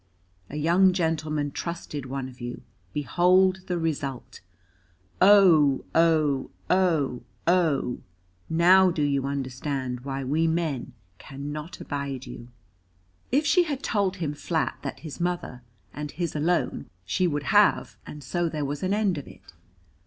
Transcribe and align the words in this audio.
A 0.49 0.55
young 0.57 0.93
gentleman 0.93 1.51
trusted 1.51 2.07
one 2.07 2.27
of 2.27 2.41
you; 2.41 2.63
behold 2.91 3.59
the 3.67 3.77
result. 3.77 4.41
O! 5.21 5.85
O! 5.93 6.49
O! 6.71 7.21
O! 7.45 7.99
now 8.49 8.89
do 8.89 9.03
you 9.03 9.27
understand 9.27 9.99
why 9.99 10.23
we 10.23 10.47
men 10.47 10.93
cannot 11.19 11.79
abide 11.79 12.25
you? 12.25 12.47
If 13.31 13.45
she 13.45 13.65
had 13.65 13.83
told 13.83 14.15
him 14.15 14.33
flat 14.33 14.79
that 14.81 15.01
his 15.01 15.19
mother, 15.19 15.61
and 15.93 16.09
his 16.09 16.35
alone, 16.35 16.89
she 17.05 17.27
would 17.27 17.43
have, 17.53 17.95
and 18.07 18.23
so 18.23 18.49
there 18.49 18.65
was 18.65 18.81
an 18.81 18.95
end 18.95 19.19
of 19.19 19.27
it. 19.27 19.53